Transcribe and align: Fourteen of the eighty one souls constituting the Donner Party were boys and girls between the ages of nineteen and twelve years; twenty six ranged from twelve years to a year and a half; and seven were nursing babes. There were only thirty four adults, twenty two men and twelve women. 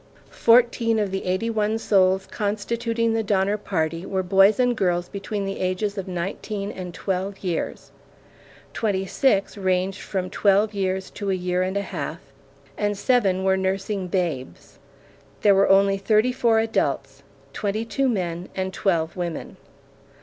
Fourteen 0.33 0.97
of 0.97 1.11
the 1.11 1.25
eighty 1.25 1.51
one 1.51 1.77
souls 1.77 2.25
constituting 2.25 3.13
the 3.13 3.21
Donner 3.21 3.55
Party 3.55 4.03
were 4.03 4.23
boys 4.23 4.59
and 4.59 4.75
girls 4.75 5.07
between 5.07 5.45
the 5.45 5.59
ages 5.59 5.95
of 5.95 6.07
nineteen 6.07 6.71
and 6.71 6.91
twelve 6.91 7.43
years; 7.43 7.91
twenty 8.73 9.05
six 9.05 9.59
ranged 9.59 10.01
from 10.01 10.31
twelve 10.31 10.73
years 10.73 11.11
to 11.11 11.29
a 11.29 11.35
year 11.35 11.61
and 11.61 11.77
a 11.77 11.83
half; 11.83 12.17
and 12.79 12.97
seven 12.97 13.43
were 13.43 13.55
nursing 13.55 14.07
babes. 14.07 14.79
There 15.41 15.53
were 15.53 15.69
only 15.69 15.99
thirty 15.99 16.31
four 16.31 16.57
adults, 16.57 17.21
twenty 17.53 17.85
two 17.85 18.09
men 18.09 18.49
and 18.55 18.73
twelve 18.73 19.15
women. 19.15 19.57